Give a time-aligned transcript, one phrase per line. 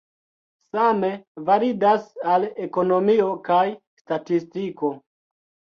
[0.77, 1.11] Same
[1.49, 2.09] validas
[2.39, 3.63] al ekonomio kaj
[4.05, 4.97] statistiko.